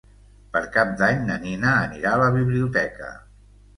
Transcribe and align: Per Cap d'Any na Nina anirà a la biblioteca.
Per 0.55 0.61
Cap 0.77 0.95
d'Any 1.01 1.21
na 1.29 1.37
Nina 1.45 1.75
anirà 1.83 2.15
a 2.17 2.21
la 2.23 2.31
biblioteca. 2.39 3.13